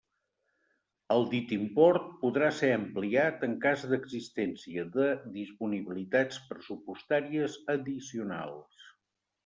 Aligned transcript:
El 1.15 1.27
dit 1.33 1.53
import 1.57 2.07
podrà 2.21 2.47
ser 2.61 2.71
ampliat 2.79 3.45
en 3.49 3.55
cas 3.67 3.85
d'existència 3.93 4.89
de 4.99 5.07
disponibilitats 5.39 6.45
pressupostàries 6.51 7.63
addicionals. 7.79 8.95